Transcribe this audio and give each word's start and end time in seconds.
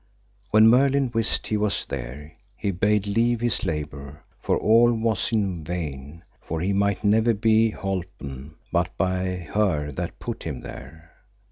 When 0.49 0.67
Merlin 0.67 1.11
wist 1.13 1.45
he 1.45 1.57
was 1.57 1.85
there, 1.85 2.31
he 2.57 2.71
bade 2.71 3.05
leave 3.05 3.39
his 3.39 3.63
labour, 3.63 4.23
for 4.41 4.57
all 4.57 4.91
was 4.91 5.31
in 5.31 5.63
vain, 5.63 6.23
for 6.41 6.59
he 6.59 6.73
might 6.73 7.03
never 7.03 7.35
be 7.35 7.69
holpen 7.69 8.55
but 8.71 8.89
by 8.97 9.35
her 9.53 9.91
that 9.91 10.17
put 10.17 10.41
him 10.41 10.61
there. 10.61 11.11